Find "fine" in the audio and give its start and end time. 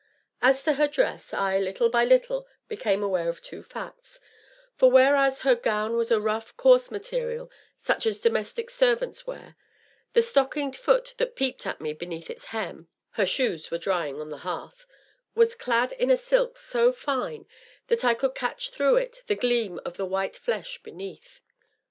16.91-17.45